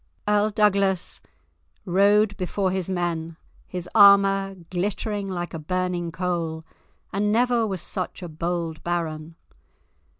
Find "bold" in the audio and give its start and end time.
8.27-8.83